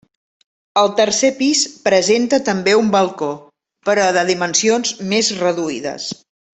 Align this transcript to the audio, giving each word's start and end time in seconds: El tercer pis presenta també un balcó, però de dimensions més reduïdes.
El 0.81 0.87
tercer 0.99 1.29
pis 1.41 1.61
presenta 1.89 2.41
també 2.49 2.75
un 2.81 2.91
balcó, 2.97 3.31
però 3.91 4.11
de 4.19 4.27
dimensions 4.35 4.99
més 5.15 5.35
reduïdes. 5.47 6.13